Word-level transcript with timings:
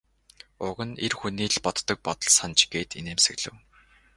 Уг 0.67 0.77
нь 0.87 0.99
эр 1.05 1.13
хүний 1.19 1.49
л 1.53 1.59
боддог 1.65 1.97
бодол 2.05 2.31
санж 2.37 2.59
гээд 2.71 2.91
инээмсэглэв. 2.99 3.55